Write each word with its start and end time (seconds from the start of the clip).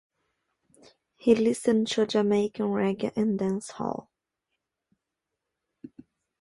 He 1.15 1.35
listened 1.35 1.85
to 1.89 2.07
Jamaican 2.07 2.65
reggae 2.65 3.15
and 3.15 3.37
dancehall. 3.37 4.07